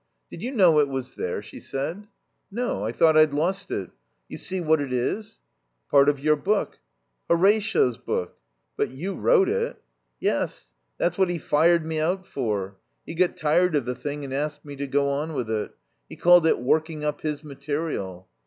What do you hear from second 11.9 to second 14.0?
out for. He got tired of the